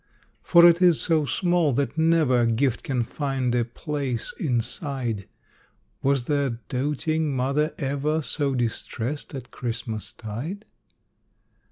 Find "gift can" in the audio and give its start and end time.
2.47-3.03